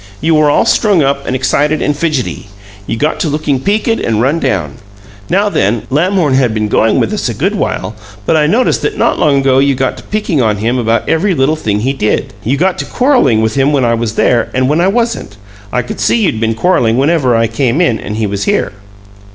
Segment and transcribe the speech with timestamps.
[0.19, 2.47] You were all strung up and excited and fidgety;
[2.87, 4.77] you got to looking peakid and run down.
[5.29, 8.97] Now then, Lamhorn had been going with us a good while, but I noticed that
[8.97, 12.33] not long ago you got to picking on him about every little thing he did;
[12.43, 15.37] you got to quarreling with him when I was there and when I wasn't.
[15.71, 18.71] I could see you'd been quarreling whenever I came in and he was here."